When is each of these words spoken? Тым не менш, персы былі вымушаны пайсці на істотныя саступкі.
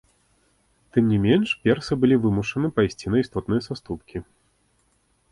Тым 0.95 1.09
не 1.15 1.17
менш, 1.25 1.47
персы 1.67 1.97
былі 2.05 2.15
вымушаны 2.23 2.67
пайсці 2.77 3.11
на 3.15 3.21
істотныя 3.25 3.61
саступкі. 3.67 4.17